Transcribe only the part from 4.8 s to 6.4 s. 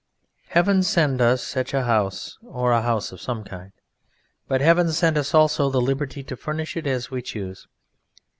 send us also the liberty to